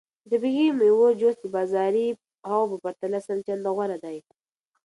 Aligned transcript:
د 0.29 0.31
طبیعي 0.31 0.67
میوو 0.79 1.07
جوس 1.19 1.35
د 1.41 1.45
بازاري 1.55 2.07
هغو 2.49 2.65
په 2.71 2.77
پرتله 2.83 3.19
سل 3.27 3.39
چنده 3.47 3.69
غوره 3.75 3.97
دی. 4.03 4.17